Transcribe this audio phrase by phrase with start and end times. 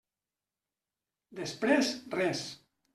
[1.43, 2.45] Després, res.